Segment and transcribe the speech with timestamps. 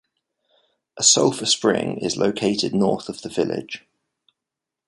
[0.97, 3.83] A sulfur spring is located north of the village.